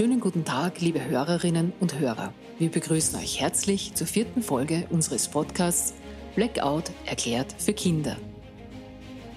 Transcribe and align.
Schönen 0.00 0.18
guten 0.18 0.46
Tag, 0.46 0.80
liebe 0.80 1.04
Hörerinnen 1.04 1.74
und 1.78 1.98
Hörer. 1.98 2.32
Wir 2.58 2.70
begrüßen 2.70 3.18
euch 3.18 3.38
herzlich 3.38 3.92
zur 3.92 4.06
vierten 4.06 4.42
Folge 4.42 4.86
unseres 4.88 5.28
Podcasts 5.28 5.92
Blackout 6.34 6.84
erklärt 7.04 7.54
für 7.58 7.74
Kinder. 7.74 8.16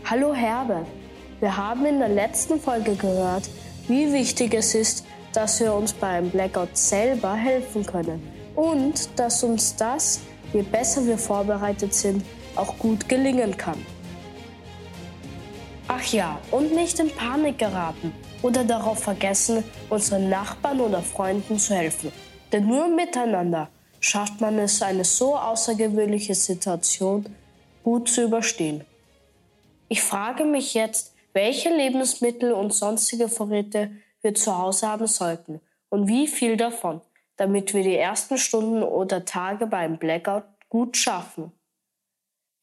Hallo 0.05 0.33
Herbert, 0.33 0.87
wir 1.41 1.57
haben 1.57 1.85
in 1.85 1.99
der 1.99 2.07
letzten 2.07 2.61
Folge 2.61 2.95
gehört, 2.95 3.49
wie 3.89 4.13
wichtig 4.13 4.53
es 4.53 4.73
ist, 4.73 5.05
dass 5.33 5.59
wir 5.59 5.73
uns 5.73 5.91
beim 5.91 6.29
Blackout 6.29 6.77
selber 6.77 7.33
helfen 7.33 7.85
können 7.85 8.25
und 8.55 9.09
dass 9.19 9.43
uns 9.43 9.75
das, 9.75 10.21
je 10.53 10.61
besser 10.61 11.05
wir 11.05 11.17
vorbereitet 11.17 11.93
sind, 11.93 12.23
auch 12.55 12.79
gut 12.79 13.09
gelingen 13.09 13.57
kann. 13.57 13.85
Ach 15.89 16.05
ja, 16.13 16.39
und 16.51 16.73
nicht 16.73 16.99
in 16.99 17.09
Panik 17.09 17.57
geraten 17.57 18.13
oder 18.43 18.63
darauf 18.63 18.99
vergessen, 18.99 19.63
unseren 19.89 20.29
Nachbarn 20.29 20.79
oder 20.79 21.01
Freunden 21.01 21.57
zu 21.57 21.73
helfen. 21.73 22.11
Denn 22.51 22.67
nur 22.67 22.87
miteinander 22.87 23.69
schafft 23.99 24.39
man 24.41 24.59
es, 24.59 24.81
eine 24.83 25.03
so 25.03 25.35
außergewöhnliche 25.35 26.35
Situation 26.35 27.25
gut 27.83 28.09
zu 28.09 28.23
überstehen. 28.23 28.85
Ich 29.89 30.03
frage 30.03 30.45
mich 30.45 30.75
jetzt, 30.75 31.15
welche 31.33 31.69
Lebensmittel 31.69 32.51
und 32.51 32.73
sonstige 32.73 33.27
Vorräte 33.27 33.91
wir 34.21 34.35
zu 34.35 34.55
Hause 34.57 34.87
haben 34.87 35.07
sollten 35.07 35.61
und 35.89 36.07
wie 36.07 36.27
viel 36.27 36.57
davon, 36.57 37.01
damit 37.37 37.73
wir 37.73 37.83
die 37.83 37.97
ersten 37.97 38.37
Stunden 38.37 38.83
oder 38.83 39.25
Tage 39.25 39.67
beim 39.67 39.97
Blackout 39.97 40.43
gut 40.69 40.97
schaffen. 40.97 41.51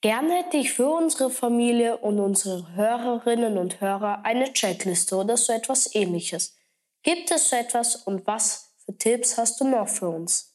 Gern 0.02 0.30
hätte 0.30 0.56
ich 0.56 0.72
für 0.72 0.88
unsere 0.88 1.28
Familie 1.30 1.98
und 1.98 2.20
unsere 2.20 2.74
Hörerinnen 2.74 3.58
und 3.58 3.82
Hörer 3.82 4.24
eine 4.24 4.50
Checkliste 4.52 5.14
oder 5.14 5.36
so 5.36 5.52
etwas 5.52 5.94
ähnliches. 5.94 6.55
Gibt 7.02 7.30
es 7.30 7.50
so 7.50 7.56
etwas 7.56 7.97
und 7.97 8.27
was 8.27 8.70
für 8.84 8.97
Tipps 8.97 9.36
hast 9.36 9.60
du 9.60 9.69
noch 9.69 9.88
für 9.88 10.08
uns? 10.08 10.55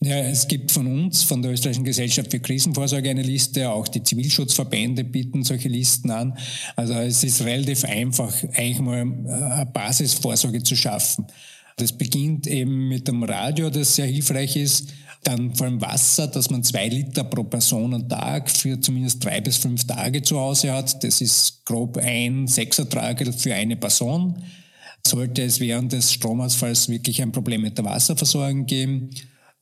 Ja, 0.00 0.18
es 0.18 0.46
gibt 0.46 0.70
von 0.70 0.86
uns, 0.86 1.24
von 1.24 1.42
der 1.42 1.50
Österreichischen 1.50 1.84
Gesellschaft 1.84 2.30
für 2.30 2.38
Krisenvorsorge 2.38 3.10
eine 3.10 3.22
Liste, 3.22 3.68
auch 3.68 3.88
die 3.88 4.04
Zivilschutzverbände 4.04 5.02
bieten 5.02 5.42
solche 5.42 5.68
Listen 5.68 6.12
an. 6.12 6.38
Also 6.76 6.94
es 6.94 7.24
ist 7.24 7.44
relativ 7.44 7.84
einfach, 7.84 8.32
eigentlich 8.54 8.78
mal 8.78 9.00
eine 9.00 9.68
Basisvorsorge 9.72 10.62
zu 10.62 10.76
schaffen. 10.76 11.26
Das 11.78 11.92
beginnt 11.92 12.46
eben 12.46 12.88
mit 12.88 13.08
dem 13.08 13.22
Radio, 13.22 13.70
das 13.70 13.94
sehr 13.96 14.06
hilfreich 14.06 14.56
ist. 14.56 14.88
Dann 15.24 15.54
vor 15.54 15.66
allem 15.66 15.80
Wasser, 15.80 16.26
dass 16.26 16.50
man 16.50 16.62
zwei 16.62 16.88
Liter 16.88 17.24
pro 17.24 17.44
Person 17.44 17.94
am 17.94 18.08
Tag 18.08 18.50
für 18.50 18.80
zumindest 18.80 19.24
drei 19.24 19.40
bis 19.40 19.56
fünf 19.56 19.86
Tage 19.86 20.22
zu 20.22 20.38
Hause 20.38 20.72
hat. 20.72 21.02
Das 21.02 21.20
ist 21.20 21.64
grob 21.64 21.96
ein 21.98 22.46
Sechsertrag 22.46 23.24
für 23.36 23.54
eine 23.54 23.76
Person. 23.76 24.42
Sollte 25.06 25.42
es 25.42 25.60
während 25.60 25.92
des 25.92 26.12
Stromausfalls 26.12 26.88
wirklich 26.88 27.22
ein 27.22 27.32
Problem 27.32 27.62
mit 27.62 27.78
der 27.78 27.84
Wasserversorgung 27.84 28.66
geben, 28.66 29.10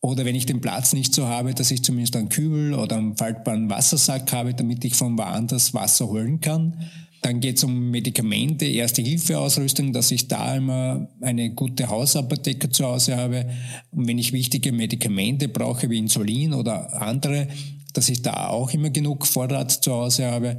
oder 0.06 0.24
wenn 0.24 0.36
ich 0.36 0.46
den 0.46 0.60
Platz 0.60 0.92
nicht 0.92 1.14
so 1.14 1.26
habe, 1.26 1.52
dass 1.52 1.70
ich 1.70 1.82
zumindest 1.82 2.14
einen 2.16 2.28
Kübel 2.28 2.74
oder 2.74 2.96
einen 2.96 3.16
faltbaren 3.16 3.68
Wassersack 3.70 4.30
habe, 4.32 4.54
damit 4.54 4.84
ich 4.84 4.94
von 4.94 5.18
woanders 5.18 5.74
Wasser 5.74 6.06
holen 6.06 6.40
kann. 6.40 6.88
Dann 7.26 7.40
geht 7.40 7.56
es 7.56 7.64
um 7.64 7.90
Medikamente, 7.90 8.66
Erste-Hilfe-Ausrüstung, 8.66 9.92
dass 9.92 10.12
ich 10.12 10.28
da 10.28 10.54
immer 10.54 11.08
eine 11.20 11.50
gute 11.50 11.88
Hausapotheke 11.88 12.70
zu 12.70 12.86
Hause 12.86 13.16
habe. 13.16 13.50
Und 13.90 14.06
wenn 14.06 14.16
ich 14.16 14.32
wichtige 14.32 14.70
Medikamente 14.70 15.48
brauche, 15.48 15.90
wie 15.90 15.98
Insulin 15.98 16.54
oder 16.54 17.02
andere, 17.02 17.48
dass 17.94 18.08
ich 18.10 18.22
da 18.22 18.46
auch 18.50 18.72
immer 18.72 18.90
genug 18.90 19.26
Vorrat 19.26 19.72
zu 19.72 19.92
Hause 19.92 20.26
habe. 20.26 20.58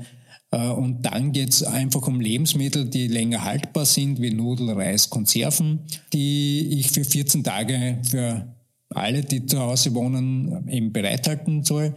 Äh, 0.51 0.67
und 0.67 1.03
dann 1.03 1.31
geht 1.31 1.51
es 1.51 1.63
einfach 1.63 2.05
um 2.05 2.19
Lebensmittel, 2.19 2.89
die 2.89 3.07
länger 3.07 3.45
haltbar 3.45 3.85
sind, 3.85 4.21
wie 4.21 4.33
Nudeln, 4.33 4.71
Reis, 4.71 5.09
Konserven, 5.09 5.85
die 6.11 6.67
ich 6.79 6.91
für 6.91 7.05
14 7.05 7.45
Tage 7.45 7.99
für 8.03 8.53
alle, 8.89 9.21
die 9.21 9.45
zu 9.45 9.59
Hause 9.59 9.95
wohnen, 9.95 10.67
eben 10.67 10.91
bereithalten 10.91 11.63
soll 11.63 11.95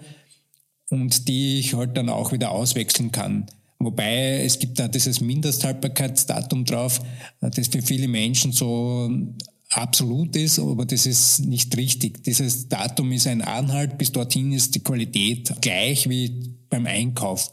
und 0.90 1.26
die 1.26 1.58
ich 1.58 1.74
halt 1.74 1.96
dann 1.96 2.08
auch 2.08 2.30
wieder 2.30 2.52
auswechseln 2.52 3.10
kann. 3.10 3.46
Wobei 3.82 4.44
es 4.44 4.58
gibt 4.58 4.78
da 4.78 4.88
dieses 4.88 5.20
Mindesthaltbarkeitsdatum 5.22 6.66
drauf, 6.66 7.00
das 7.40 7.68
für 7.68 7.80
viele 7.80 8.08
Menschen 8.08 8.52
so 8.52 9.10
absolut 9.70 10.36
ist, 10.36 10.58
aber 10.58 10.84
das 10.84 11.06
ist 11.06 11.40
nicht 11.46 11.74
richtig. 11.76 12.22
Dieses 12.24 12.68
Datum 12.68 13.10
ist 13.12 13.26
ein 13.26 13.40
Anhalt, 13.40 13.96
bis 13.96 14.12
dorthin 14.12 14.52
ist 14.52 14.74
die 14.74 14.80
Qualität 14.80 15.54
gleich 15.62 16.08
wie 16.10 16.54
beim 16.68 16.86
Einkauf. 16.86 17.50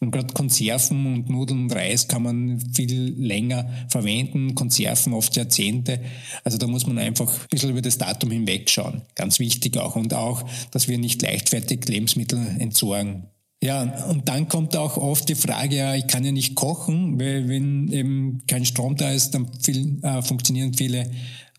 Und 0.00 0.10
gerade 0.10 0.34
Konserven 0.34 1.06
und 1.06 1.30
Nudeln 1.30 1.64
und 1.64 1.74
Reis 1.74 2.06
kann 2.06 2.24
man 2.24 2.60
viel 2.72 3.14
länger 3.18 3.68
verwenden, 3.88 4.54
Konserven 4.54 5.12
oft 5.12 5.34
Jahrzehnte. 5.36 6.00
Also 6.44 6.58
da 6.58 6.66
muss 6.66 6.86
man 6.86 6.98
einfach 6.98 7.32
ein 7.32 7.48
bisschen 7.50 7.70
über 7.70 7.82
das 7.82 7.98
Datum 7.98 8.30
hinwegschauen. 8.30 9.02
Ganz 9.14 9.38
wichtig 9.38 9.76
auch. 9.76 9.96
Und 9.96 10.14
auch, 10.14 10.44
dass 10.70 10.88
wir 10.88 10.98
nicht 10.98 11.22
leichtfertig 11.22 11.88
Lebensmittel 11.88 12.56
entsorgen. 12.58 13.24
Ja, 13.62 13.82
und 14.08 14.26
dann 14.26 14.48
kommt 14.48 14.74
auch 14.74 14.96
oft 14.96 15.28
die 15.28 15.34
Frage, 15.34 15.76
ja, 15.76 15.94
ich 15.94 16.06
kann 16.06 16.24
ja 16.24 16.32
nicht 16.32 16.54
kochen, 16.54 17.20
weil 17.20 17.46
wenn 17.46 17.92
eben 17.92 18.42
kein 18.46 18.64
Strom 18.64 18.96
da 18.96 19.10
ist, 19.10 19.32
dann 19.32 19.50
viel, 19.60 19.98
äh, 20.02 20.22
funktionieren 20.22 20.72
viele 20.72 21.10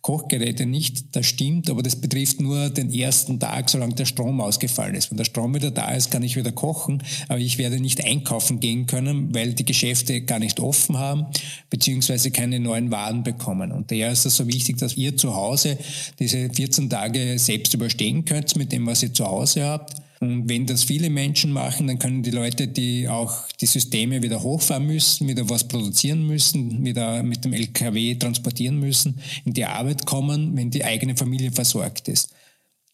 Kochgeräte 0.01 0.65
nicht. 0.65 1.15
Das 1.15 1.27
stimmt, 1.27 1.69
aber 1.69 1.83
das 1.83 1.95
betrifft 1.95 2.41
nur 2.41 2.71
den 2.71 2.91
ersten 2.91 3.39
Tag, 3.39 3.69
solange 3.69 3.93
der 3.93 4.05
Strom 4.05 4.41
ausgefallen 4.41 4.95
ist. 4.95 5.11
Wenn 5.11 5.17
der 5.17 5.25
Strom 5.25 5.53
wieder 5.53 5.69
da 5.69 5.91
ist, 5.91 6.09
kann 6.09 6.23
ich 6.23 6.35
wieder 6.35 6.51
kochen, 6.51 7.03
aber 7.27 7.37
ich 7.37 7.59
werde 7.59 7.79
nicht 7.79 8.03
einkaufen 8.03 8.59
gehen 8.59 8.87
können, 8.87 9.31
weil 9.35 9.53
die 9.53 9.65
Geschäfte 9.65 10.21
gar 10.21 10.39
nicht 10.39 10.59
offen 10.59 10.97
haben, 10.97 11.27
beziehungsweise 11.69 12.31
keine 12.31 12.59
neuen 12.59 12.89
Waren 12.89 13.21
bekommen. 13.21 13.71
Und 13.71 13.91
daher 13.91 14.11
ist 14.11 14.25
es 14.25 14.37
so 14.37 14.47
wichtig, 14.47 14.77
dass 14.77 14.97
ihr 14.97 15.17
zu 15.17 15.35
Hause 15.35 15.77
diese 16.17 16.49
14 16.49 16.89
Tage 16.89 17.37
selbst 17.37 17.75
überstehen 17.75 18.25
könnt 18.25 18.55
mit 18.55 18.71
dem, 18.71 18.87
was 18.87 19.03
ihr 19.03 19.13
zu 19.13 19.27
Hause 19.27 19.65
habt 19.65 20.01
und 20.21 20.47
wenn 20.47 20.67
das 20.67 20.83
viele 20.83 21.09
Menschen 21.09 21.51
machen, 21.51 21.87
dann 21.87 21.97
können 21.97 22.21
die 22.21 22.29
Leute, 22.29 22.67
die 22.67 23.07
auch 23.07 23.47
die 23.59 23.65
Systeme 23.65 24.21
wieder 24.21 24.43
hochfahren 24.43 24.85
müssen, 24.85 25.27
wieder 25.27 25.49
was 25.49 25.67
produzieren 25.67 26.27
müssen, 26.27 26.85
wieder 26.85 27.23
mit 27.23 27.43
dem 27.43 27.53
LKW 27.53 28.13
transportieren 28.13 28.79
müssen, 28.79 29.19
in 29.45 29.53
die 29.53 29.65
Arbeit 29.65 30.05
kommen, 30.05 30.55
wenn 30.55 30.69
die 30.69 30.85
eigene 30.85 31.17
Familie 31.17 31.51
versorgt 31.51 32.07
ist. 32.07 32.29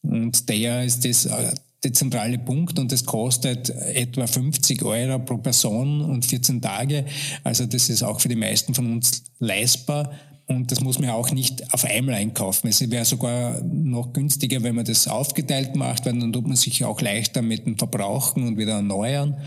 Und 0.03 0.49
daher 0.49 0.85
ist 0.85 1.03
das 1.03 1.25
äh, 1.25 1.53
der 1.83 1.91
zentrale 1.91 2.39
Punkt 2.39 2.79
und 2.79 2.93
das 2.93 3.03
kostet 3.03 3.69
etwa 3.69 4.25
50 4.25 4.81
Euro 4.83 5.19
pro 5.19 5.37
Person 5.37 6.01
und 6.01 6.25
14 6.25 6.61
Tage. 6.61 7.05
Also 7.43 7.65
das 7.65 7.89
ist 7.89 8.03
auch 8.03 8.21
für 8.21 8.29
die 8.29 8.37
meisten 8.37 8.73
von 8.73 8.89
uns 8.93 9.25
leistbar. 9.39 10.13
Und 10.47 10.71
das 10.71 10.79
muss 10.79 10.97
man 10.97 11.09
auch 11.09 11.31
nicht 11.31 11.73
auf 11.73 11.83
einmal 11.83 12.15
einkaufen. 12.15 12.69
Es 12.69 12.89
wäre 12.89 13.03
sogar 13.03 13.61
noch 13.61 14.13
günstiger, 14.13 14.63
wenn 14.63 14.75
man 14.75 14.85
das 14.85 15.07
aufgeteilt 15.07 15.75
macht, 15.75 16.05
weil 16.05 16.17
dann 16.17 16.31
tut 16.31 16.47
man 16.47 16.55
sich 16.55 16.85
auch 16.85 17.01
leichter 17.01 17.41
mit 17.41 17.65
dem 17.65 17.77
Verbrauchen 17.77 18.47
und 18.47 18.57
wieder 18.57 18.73
erneuern. 18.73 19.41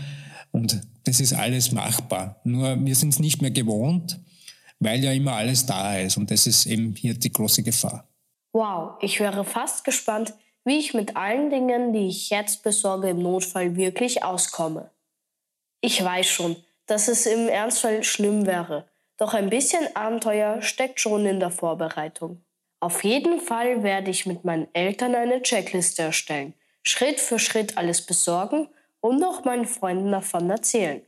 Und 0.51 0.79
das 1.05 1.19
ist 1.19 1.33
alles 1.33 1.71
machbar. 1.71 2.39
Nur 2.43 2.85
wir 2.85 2.95
sind 2.95 3.09
es 3.09 3.19
nicht 3.19 3.41
mehr 3.41 3.49
gewohnt, 3.49 4.19
weil 4.79 5.03
ja 5.03 5.11
immer 5.11 5.33
alles 5.33 5.65
da 5.65 5.97
ist. 5.97 6.17
Und 6.17 6.29
das 6.29 6.45
ist 6.45 6.67
eben 6.67 6.95
hier 6.95 7.15
die 7.15 7.33
große 7.33 7.63
Gefahr. 7.63 8.07
Wow, 8.53 8.97
ich 9.01 9.19
wäre 9.19 9.43
fast 9.43 9.83
gespannt, 9.83 10.33
wie 10.65 10.77
ich 10.77 10.93
mit 10.93 11.15
allen 11.15 11.49
Dingen, 11.49 11.93
die 11.93 12.07
ich 12.07 12.29
jetzt 12.29 12.61
besorge, 12.61 13.09
im 13.09 13.23
Notfall 13.23 13.75
wirklich 13.75 14.23
auskomme. 14.23 14.91
Ich 15.79 16.03
weiß 16.03 16.27
schon, 16.27 16.57
dass 16.85 17.07
es 17.07 17.25
im 17.25 17.47
Ernstfall 17.47 18.03
schlimm 18.03 18.45
wäre. 18.45 18.85
Doch 19.21 19.35
ein 19.35 19.51
bisschen 19.51 19.95
Abenteuer 19.95 20.63
steckt 20.63 20.99
schon 20.99 21.27
in 21.27 21.39
der 21.39 21.51
Vorbereitung. 21.51 22.43
Auf 22.79 23.03
jeden 23.03 23.39
Fall 23.39 23.83
werde 23.83 24.09
ich 24.09 24.25
mit 24.25 24.45
meinen 24.45 24.67
Eltern 24.73 25.13
eine 25.13 25.43
Checkliste 25.43 26.01
erstellen, 26.01 26.55
Schritt 26.81 27.19
für 27.19 27.37
Schritt 27.37 27.77
alles 27.77 28.03
besorgen 28.03 28.67
und 28.99 29.19
noch 29.19 29.45
meinen 29.45 29.67
Freunden 29.67 30.11
davon 30.11 30.49
erzählen. 30.49 31.03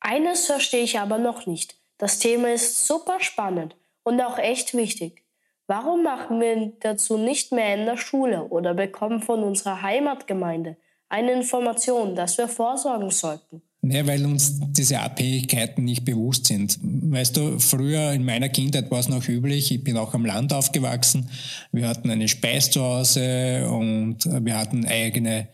Eines 0.00 0.46
verstehe 0.46 0.84
ich 0.84 0.98
aber 0.98 1.18
noch 1.18 1.44
nicht. 1.44 1.76
Das 1.98 2.18
Thema 2.18 2.50
ist 2.50 2.86
super 2.86 3.20
spannend 3.20 3.76
und 4.04 4.22
auch 4.22 4.38
echt 4.38 4.72
wichtig. 4.72 5.22
Warum 5.66 6.02
machen 6.02 6.40
wir 6.40 6.72
dazu 6.80 7.18
nicht 7.18 7.52
mehr 7.52 7.74
in 7.74 7.84
der 7.84 7.98
Schule 7.98 8.44
oder 8.44 8.72
bekommen 8.72 9.20
von 9.20 9.42
unserer 9.42 9.82
Heimatgemeinde 9.82 10.78
eine 11.10 11.32
Information, 11.32 12.16
dass 12.16 12.38
wir 12.38 12.48
vorsorgen 12.48 13.10
sollten? 13.10 13.60
Ja, 13.82 14.06
weil 14.06 14.26
uns 14.26 14.60
diese 14.60 15.00
Abhängigkeiten 15.00 15.84
nicht 15.84 16.04
bewusst 16.04 16.46
sind. 16.46 16.78
Weißt 16.82 17.34
du, 17.36 17.58
früher 17.58 18.12
in 18.12 18.24
meiner 18.24 18.50
Kindheit 18.50 18.90
war 18.90 19.00
es 19.00 19.08
noch 19.08 19.26
üblich, 19.26 19.72
ich 19.72 19.82
bin 19.82 19.96
auch 19.96 20.12
am 20.12 20.26
Land 20.26 20.52
aufgewachsen, 20.52 21.30
wir 21.72 21.88
hatten 21.88 22.10
eine 22.10 22.28
Speis 22.28 22.70
zu 22.70 22.82
Hause 22.82 23.66
und 23.70 24.26
wir 24.26 24.58
hatten 24.58 24.84
eigene 24.84 25.48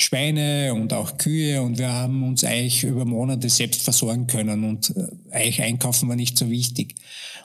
Schweine 0.00 0.74
und 0.74 0.92
auch 0.92 1.18
Kühe 1.18 1.60
und 1.60 1.78
wir 1.78 1.92
haben 1.92 2.22
uns 2.22 2.44
eigentlich 2.44 2.84
über 2.84 3.04
Monate 3.04 3.48
selbst 3.48 3.82
versorgen 3.82 4.28
können 4.28 4.62
und 4.62 4.94
äh, 4.96 5.34
eigentlich 5.34 5.60
einkaufen 5.60 6.08
war 6.08 6.14
nicht 6.14 6.38
so 6.38 6.48
wichtig. 6.48 6.94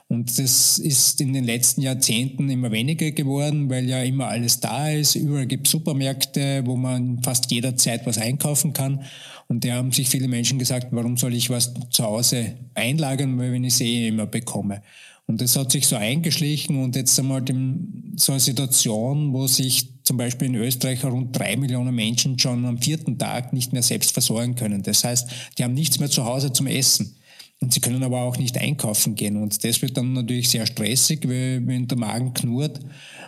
Und 0.07 0.37
das 0.37 0.77
ist 0.77 1.19
in 1.19 1.33
den 1.33 1.45
letzten 1.45 1.81
Jahrzehnten 1.81 2.49
immer 2.49 2.71
weniger 2.71 3.09
geworden, 3.11 3.71
weil 3.71 3.89
ja 3.89 4.03
immer 4.03 4.27
alles 4.27 4.59
da 4.59 4.91
ist. 4.91 5.15
Überall 5.15 5.47
gibt 5.47 5.65
es 5.65 5.71
Supermärkte, 5.71 6.61
wo 6.65 6.75
man 6.75 7.23
fast 7.23 7.51
jederzeit 7.51 8.05
was 8.05 8.19
einkaufen 8.19 8.73
kann. 8.73 9.03
Und 9.53 9.63
da 9.63 9.75
haben 9.75 9.91
sich 9.91 10.09
viele 10.09 10.27
Menschen 10.27 10.57
gesagt, 10.57 10.87
warum 10.89 11.15
soll 11.15 11.35
ich 11.35 11.51
was 11.51 11.75
zu 11.91 12.03
Hause 12.03 12.55
einlagern, 12.73 13.37
wenn 13.37 13.63
ich 13.63 13.75
es 13.75 13.81
eh 13.81 14.07
immer 14.07 14.25
bekomme. 14.25 14.81
Und 15.27 15.41
das 15.41 15.55
hat 15.55 15.71
sich 15.71 15.85
so 15.85 15.95
eingeschlichen 15.95 16.83
und 16.83 16.95
jetzt 16.95 17.19
einmal 17.19 17.43
so 18.15 18.31
eine 18.31 18.39
Situation, 18.39 19.31
wo 19.31 19.45
sich 19.45 19.89
zum 20.03 20.17
Beispiel 20.17 20.47
in 20.47 20.55
Österreich 20.55 21.05
rund 21.05 21.37
drei 21.37 21.55
Millionen 21.55 21.93
Menschen 21.93 22.39
schon 22.39 22.65
am 22.65 22.79
vierten 22.79 23.19
Tag 23.19 23.53
nicht 23.53 23.73
mehr 23.73 23.83
selbst 23.83 24.11
versorgen 24.11 24.55
können. 24.55 24.81
Das 24.81 25.03
heißt, 25.03 25.29
die 25.55 25.63
haben 25.63 25.75
nichts 25.75 25.99
mehr 25.99 26.09
zu 26.09 26.25
Hause 26.25 26.51
zum 26.51 26.65
Essen. 26.65 27.15
Und 27.61 27.75
sie 27.75 27.79
können 27.79 28.01
aber 28.01 28.23
auch 28.23 28.37
nicht 28.37 28.57
einkaufen 28.57 29.13
gehen. 29.13 29.37
Und 29.37 29.63
das 29.63 29.83
wird 29.83 29.95
dann 29.97 30.13
natürlich 30.13 30.49
sehr 30.49 30.65
stressig, 30.65 31.29
weil 31.29 31.61
wenn 31.67 31.87
der 31.87 31.97
Magen 31.99 32.33
knurrt 32.33 32.79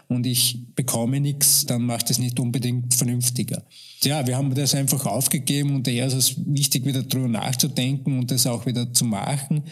und 0.07 0.25
ich 0.25 0.59
bekomme 0.75 1.19
nichts, 1.19 1.65
dann 1.65 1.83
macht 1.83 2.09
es 2.09 2.19
nicht 2.19 2.39
unbedingt 2.39 2.93
vernünftiger. 2.93 3.63
Ja, 4.03 4.25
wir 4.27 4.37
haben 4.37 4.53
das 4.53 4.75
einfach 4.75 5.05
aufgegeben 5.05 5.75
und 5.75 5.87
daher 5.87 6.07
ist 6.07 6.13
es 6.13 6.35
wichtig, 6.45 6.85
wieder 6.85 7.03
drüber 7.03 7.27
nachzudenken 7.27 8.19
und 8.19 8.31
das 8.31 8.47
auch 8.47 8.65
wieder 8.65 8.93
zu 8.93 9.05
machen, 9.05 9.63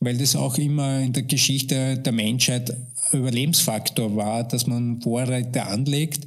weil 0.00 0.18
das 0.18 0.36
auch 0.36 0.58
immer 0.58 1.00
in 1.00 1.12
der 1.12 1.22
Geschichte 1.22 1.98
der 1.98 2.12
Menschheit 2.12 2.76
Überlebensfaktor 3.12 4.16
war, 4.16 4.44
dass 4.44 4.66
man 4.66 5.00
Vorräte 5.00 5.64
anlegt. 5.64 6.26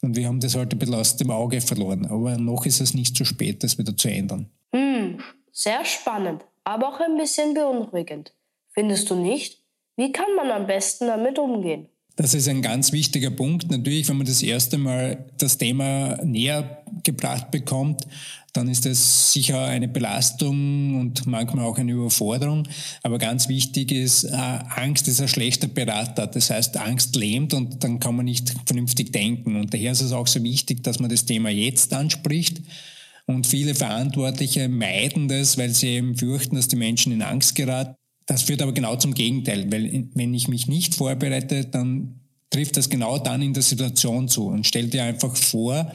Und 0.00 0.16
wir 0.16 0.26
haben 0.26 0.40
das 0.40 0.54
halt 0.54 0.72
ein 0.72 0.78
bisschen 0.78 0.94
aus 0.94 1.16
dem 1.16 1.30
Auge 1.30 1.60
verloren. 1.60 2.06
Aber 2.06 2.36
noch 2.36 2.66
ist 2.66 2.80
es 2.80 2.94
nicht 2.94 3.16
zu 3.16 3.24
spät, 3.24 3.62
das 3.62 3.78
wieder 3.78 3.96
zu 3.96 4.08
ändern. 4.08 4.46
Hm, 4.72 5.18
sehr 5.52 5.84
spannend 5.84 6.42
aber 6.64 6.88
auch 6.88 7.00
ein 7.00 7.16
bisschen 7.16 7.54
beunruhigend. 7.54 8.32
Findest 8.72 9.10
du 9.10 9.14
nicht? 9.14 9.62
Wie 9.96 10.10
kann 10.10 10.34
man 10.34 10.50
am 10.50 10.66
besten 10.66 11.06
damit 11.06 11.38
umgehen? 11.38 11.88
Das 12.16 12.32
ist 12.32 12.48
ein 12.48 12.62
ganz 12.62 12.92
wichtiger 12.92 13.30
Punkt. 13.30 13.70
Natürlich, 13.70 14.08
wenn 14.08 14.16
man 14.16 14.26
das 14.26 14.42
erste 14.42 14.78
Mal 14.78 15.24
das 15.38 15.58
Thema 15.58 16.16
näher 16.22 16.84
gebracht 17.02 17.50
bekommt, 17.50 18.06
dann 18.52 18.68
ist 18.68 18.86
das 18.86 19.32
sicher 19.32 19.64
eine 19.64 19.88
Belastung 19.88 21.00
und 21.00 21.26
manchmal 21.26 21.64
auch 21.64 21.76
eine 21.76 21.90
Überforderung. 21.90 22.68
Aber 23.02 23.18
ganz 23.18 23.48
wichtig 23.48 23.90
ist, 23.90 24.24
äh, 24.24 24.36
Angst 24.36 25.08
ist 25.08 25.20
ein 25.20 25.26
schlechter 25.26 25.66
Berater. 25.66 26.28
Das 26.28 26.50
heißt, 26.50 26.76
Angst 26.76 27.16
lähmt 27.16 27.52
und 27.52 27.82
dann 27.82 27.98
kann 27.98 28.14
man 28.14 28.26
nicht 28.26 28.54
vernünftig 28.64 29.10
denken. 29.12 29.56
Und 29.56 29.74
daher 29.74 29.90
ist 29.90 30.00
es 30.00 30.12
auch 30.12 30.28
so 30.28 30.40
wichtig, 30.44 30.84
dass 30.84 31.00
man 31.00 31.10
das 31.10 31.24
Thema 31.24 31.50
jetzt 31.50 31.92
anspricht 31.92 32.62
und 33.26 33.46
viele 33.46 33.74
Verantwortliche 33.74 34.68
meiden 34.68 35.28
das, 35.28 35.56
weil 35.56 35.70
sie 35.70 35.88
eben 35.88 36.16
fürchten, 36.16 36.56
dass 36.56 36.68
die 36.68 36.76
Menschen 36.76 37.12
in 37.12 37.22
Angst 37.22 37.54
geraten. 37.54 37.96
Das 38.26 38.42
führt 38.42 38.62
aber 38.62 38.72
genau 38.72 38.96
zum 38.96 39.14
Gegenteil, 39.14 39.70
weil 39.70 40.08
wenn 40.14 40.32
ich 40.34 40.48
mich 40.48 40.66
nicht 40.66 40.94
vorbereite, 40.94 41.66
dann 41.66 42.20
trifft 42.50 42.76
das 42.76 42.88
genau 42.88 43.18
dann 43.18 43.42
in 43.42 43.52
der 43.52 43.62
Situation 43.62 44.28
zu. 44.28 44.46
Und 44.46 44.66
stell 44.66 44.88
dir 44.88 45.04
einfach 45.04 45.36
vor, 45.36 45.92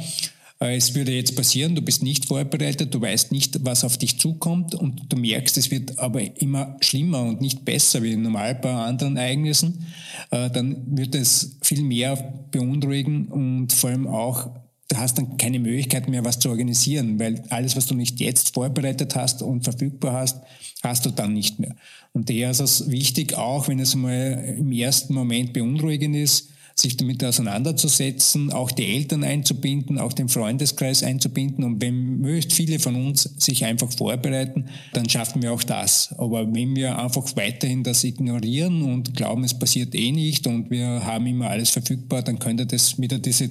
äh, 0.62 0.76
es 0.76 0.94
würde 0.94 1.14
jetzt 1.14 1.36
passieren, 1.36 1.76
du 1.76 1.82
bist 1.82 2.04
nicht 2.04 2.26
vorbereitet, 2.26 2.94
du 2.94 3.02
weißt 3.02 3.32
nicht, 3.32 3.66
was 3.66 3.84
auf 3.84 3.98
dich 3.98 4.20
zukommt 4.20 4.76
und 4.76 5.12
du 5.12 5.18
merkst, 5.18 5.58
es 5.58 5.72
wird 5.72 5.98
aber 5.98 6.22
immer 6.42 6.76
schlimmer 6.82 7.22
und 7.24 7.42
nicht 7.42 7.66
besser 7.66 8.04
wie 8.04 8.16
normal 8.16 8.56
bei 8.56 8.72
anderen 8.72 9.18
Ereignissen, 9.18 9.86
äh, 10.32 10.50
dann 10.50 10.84
wird 10.86 11.16
es 11.16 11.58
viel 11.62 11.82
mehr 11.82 12.16
beunruhigen 12.52 13.28
und 13.28 13.74
vor 13.74 13.90
allem 13.90 14.08
auch 14.08 14.50
du 14.90 14.98
hast 14.98 15.18
dann 15.18 15.38
keine 15.38 15.60
Möglichkeit 15.60 16.10
mehr, 16.10 16.26
was 16.26 16.40
zu 16.40 16.50
organisieren, 16.50 17.20
weil 17.20 17.44
alles, 17.50 17.76
was 17.76 17.86
du 17.86 17.96
nicht 17.96 18.20
jetzt 18.20 18.54
vorbereitet 18.54 19.16
hast 19.16 19.42
und 19.42 19.64
verfügbar 19.64 20.14
hast, 20.14 20.42
hast 20.84 21.06
du 21.06 21.12
dann 21.12 21.34
nicht 21.34 21.60
mehr. 21.60 21.76
Und 22.12 22.30
daher 22.30 22.52
ist 22.52 22.60
es 22.60 22.90
wichtig, 22.90 23.36
auch 23.36 23.68
wenn 23.68 23.80
es 23.80 23.96
mal 23.96 24.56
im 24.58 24.72
ersten 24.72 25.14
Moment 25.14 25.54
beunruhigend 25.54 26.16
ist, 26.16 26.50
sich 26.82 26.98
damit 26.98 27.24
auseinanderzusetzen, 27.24 28.52
auch 28.52 28.72
die 28.72 28.86
Eltern 28.86 29.24
einzubinden, 29.24 30.00
auch 30.00 30.14
den 30.14 30.30
Freundeskreis 30.30 31.04
einzubinden. 31.04 31.64
Und 31.64 31.82
wenn 31.82 32.22
möglichst 32.22 32.54
viele 32.54 32.80
von 32.80 32.96
uns 32.96 33.24
sich 33.38 33.66
einfach 33.66 33.92
vorbereiten, 33.92 34.70
dann 34.94 35.10
schaffen 35.10 35.42
wir 35.42 35.54
auch 35.54 35.64
das. 35.64 36.16
Aber 36.18 36.52
wenn 36.54 36.76
wir 36.76 36.98
einfach 36.98 37.36
weiterhin 37.36 37.84
das 37.84 38.04
ignorieren 38.04 38.84
und 38.84 39.16
glauben, 39.16 39.44
es 39.44 39.58
passiert 39.58 39.94
eh 39.94 40.12
nicht 40.12 40.48
und 40.48 40.72
wir 40.72 41.06
haben 41.06 41.28
immer 41.28 41.50
alles 41.50 41.70
verfügbar, 41.70 42.22
dann 42.22 42.40
könnte 42.40 42.66
das 42.66 43.00
wieder 43.00 43.20
diese 43.20 43.50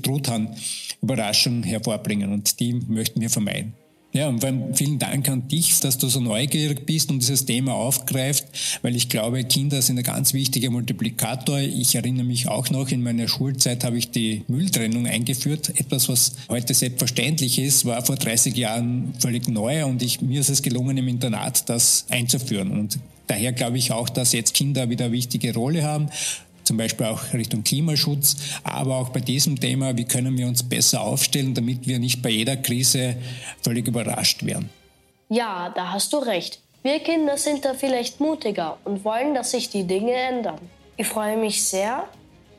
Truthahn-Überraschung 1.01 1.63
hervorbringen. 1.63 2.33
Und 2.33 2.61
die 2.61 2.75
möchten 2.75 3.21
wir 3.21 3.31
vermeiden. 3.31 3.75
Ja, 4.11 4.29
und 4.29 4.43
vielen 4.73 4.99
Dank 4.99 5.29
an 5.29 5.49
dich, 5.49 5.81
dass 5.81 5.99
du 5.99 6.09
so 6.09 6.19
neugierig 6.19 6.87
bist 6.87 7.11
und 7.11 7.19
dieses 7.21 7.45
Thema 7.45 7.75
aufgreift, 7.75 8.47
weil 8.81 8.97
ich 8.97 9.11
glaube, 9.11 9.45
Kinder 9.45 9.83
sind 9.83 9.99
ein 9.99 10.03
ganz 10.03 10.33
wichtiger 10.33 10.71
Multiplikator. 10.71 11.59
Ich 11.59 11.95
erinnere 11.95 12.25
mich 12.25 12.49
auch 12.49 12.71
noch, 12.71 12.89
in 12.89 13.03
meiner 13.03 13.29
Schulzeit 13.29 13.85
habe 13.85 13.99
ich 13.99 14.11
die 14.11 14.45
Mülltrennung 14.49 15.07
eingeführt. 15.07 15.79
Etwas, 15.79 16.09
was 16.09 16.33
heute 16.49 16.73
selbstverständlich 16.73 17.59
ist, 17.59 17.85
war 17.85 18.03
vor 18.03 18.17
30 18.17 18.57
Jahren 18.57 19.13
völlig 19.19 19.47
neu 19.47 19.85
und 19.85 20.03
ich, 20.03 20.23
mir 20.23 20.41
ist 20.41 20.49
es 20.49 20.63
gelungen, 20.63 20.97
im 20.97 21.07
Internat 21.07 21.69
das 21.69 22.07
einzuführen. 22.09 22.71
Und 22.71 22.99
daher 23.27 23.53
glaube 23.53 23.77
ich 23.77 23.93
auch, 23.93 24.09
dass 24.09 24.33
jetzt 24.33 24.55
Kinder 24.55 24.89
wieder 24.89 25.05
eine 25.05 25.13
wichtige 25.13 25.53
Rolle 25.53 25.83
haben 25.83 26.09
zum 26.69 26.77
Beispiel 26.77 27.07
auch 27.07 27.33
Richtung 27.33 27.65
Klimaschutz, 27.65 28.37
aber 28.63 28.97
auch 28.97 29.09
bei 29.09 29.21
diesem 29.21 29.59
Thema, 29.59 29.97
wie 29.97 30.05
können 30.05 30.37
wir 30.39 30.47
uns 30.47 30.63
besser 30.63 31.01
aufstellen, 31.01 31.55
damit 31.55 31.89
wir 31.89 31.99
nicht 31.99 32.23
bei 32.23 32.29
jeder 32.29 32.57
Krise 32.57 33.17
völlig 33.63 33.89
überrascht 33.89 34.45
werden. 34.45 34.71
Ja, 35.31 35.73
da 35.75 35.93
hast 35.93 36.13
du 36.13 36.19
recht. 36.19 36.61
Wir 36.83 37.01
Kinder 37.01 37.37
sind 37.37 37.65
da 37.65 37.75
vielleicht 37.75 38.21
mutiger 38.21 38.77
und 38.85 39.05
wollen, 39.05 39.35
dass 39.35 39.51
sich 39.51 39.71
die 39.71 39.85
Dinge 39.85 40.13
ändern. 40.13 40.61
Ich 40.97 41.07
freue 41.07 41.37
mich 41.37 41.65
sehr, 41.65 42.05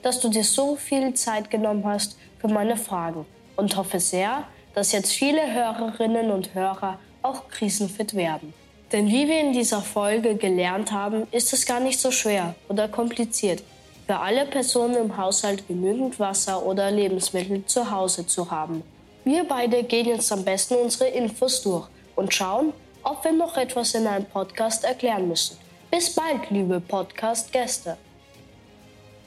dass 0.02 0.20
du 0.20 0.30
dir 0.30 0.44
so 0.44 0.76
viel 0.76 1.14
Zeit 1.14 1.50
genommen 1.52 1.86
hast 1.86 2.18
für 2.40 2.48
meine 2.48 2.78
Fragen 2.78 3.26
und 3.56 3.76
hoffe 3.78 4.00
sehr, 4.00 4.44
dass 4.74 4.92
jetzt 4.92 5.12
viele 5.12 5.54
Hörerinnen 5.54 6.32
und 6.32 6.56
Hörer 6.56 7.00
auch 7.22 7.48
krisenfit 7.50 8.16
werden. 8.16 8.54
Denn 8.92 9.08
wie 9.08 9.28
wir 9.28 9.40
in 9.40 9.54
dieser 9.54 9.82
Folge 9.82 10.36
gelernt 10.36 10.92
haben, 10.92 11.28
ist 11.32 11.54
es 11.54 11.66
gar 11.66 11.80
nicht 11.80 12.00
so 12.00 12.12
schwer 12.12 12.56
oder 12.70 12.88
kompliziert, 12.88 13.62
für 14.10 14.18
alle 14.18 14.48
Personen 14.48 14.96
im 14.96 15.18
Haushalt 15.18 15.68
genügend 15.68 16.20
Wasser 16.20 16.66
oder 16.66 16.90
Lebensmittel 16.90 17.64
zu 17.68 17.92
Hause 17.92 18.26
zu 18.26 18.50
haben. 18.50 18.82
Wir 19.24 19.44
beide 19.44 19.84
gehen 19.84 20.08
jetzt 20.08 20.32
am 20.32 20.44
besten 20.44 20.78
unsere 20.78 21.12
Infos 21.12 21.62
durch 21.62 21.86
und 22.16 22.34
schauen, 22.34 22.74
ob 23.04 23.24
wir 23.24 23.34
noch 23.34 23.56
etwas 23.56 23.94
in 23.94 24.08
einem 24.08 24.26
Podcast 24.26 24.84
erklären 24.84 25.28
müssen. 25.28 25.58
Bis 25.92 26.16
bald, 26.16 26.50
liebe 26.50 26.80
Podcast-Gäste. 26.80 27.98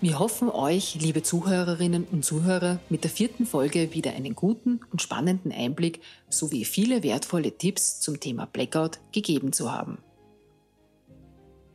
Wir 0.00 0.18
hoffen 0.18 0.50
euch, 0.50 0.96
liebe 0.96 1.22
Zuhörerinnen 1.22 2.04
und 2.10 2.24
Zuhörer, 2.24 2.80
mit 2.88 3.04
der 3.04 3.10
vierten 3.12 3.46
Folge 3.46 3.94
wieder 3.94 4.14
einen 4.14 4.34
guten 4.34 4.80
und 4.90 5.00
spannenden 5.00 5.52
Einblick 5.52 6.00
sowie 6.28 6.64
viele 6.64 7.04
wertvolle 7.04 7.56
Tipps 7.56 8.00
zum 8.00 8.18
Thema 8.18 8.46
Blackout 8.46 8.98
gegeben 9.12 9.52
zu 9.52 9.70
haben. 9.70 9.98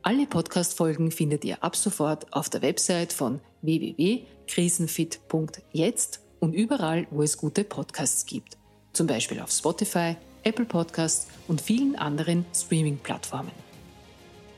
Alle 0.02 0.26
Podcast-Folgen 0.26 1.10
findet 1.10 1.44
ihr 1.44 1.62
ab 1.62 1.76
sofort 1.76 2.32
auf 2.32 2.48
der 2.48 2.62
Website 2.62 3.12
von 3.12 3.40
www.krisenfit.jetzt 3.62 6.20
und 6.38 6.52
überall, 6.52 7.08
wo 7.10 7.22
es 7.22 7.36
gute 7.36 7.64
Podcasts 7.64 8.24
gibt. 8.24 8.56
Zum 8.92 9.08
Beispiel 9.08 9.40
auf 9.40 9.50
Spotify, 9.50 10.14
Apple 10.44 10.66
Podcasts 10.66 11.26
und 11.48 11.60
vielen 11.60 11.96
anderen 11.96 12.46
Streaming-Plattformen. 12.54 13.50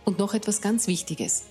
Und 0.04 0.18
noch 0.18 0.34
etwas 0.34 0.60
ganz 0.60 0.86
Wichtiges. 0.86 1.46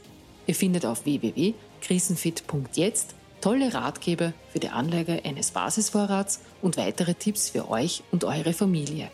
Ihr 0.46 0.54
findet 0.56 0.86
auf 0.86 1.06
www.krisenfit.jetzt 1.06 3.16
tolle 3.42 3.74
Ratgeber 3.74 4.34
für 4.52 4.60
die 4.60 4.70
Anlage 4.70 5.26
eines 5.26 5.50
Basisvorrats 5.52 6.42
und 6.62 6.78
weitere 6.78 7.16
Tipps 7.16 7.50
für 7.50 7.70
euch 7.70 8.04
und 8.12 8.24
eure 8.24 8.54
Familie. 8.54 9.10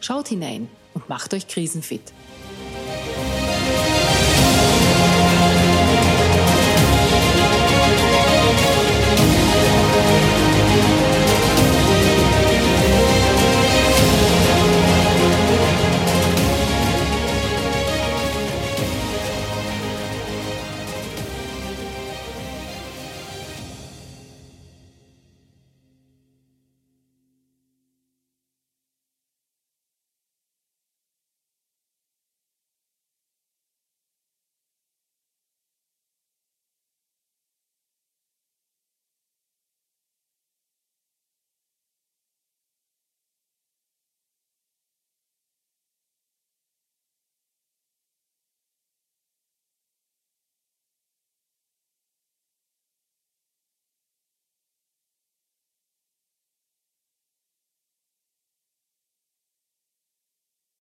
Schaut 0.00 0.28
hinein 0.28 0.68
und 0.94 1.08
macht 1.08 1.34
euch 1.34 1.48
krisenfit. 1.48 2.12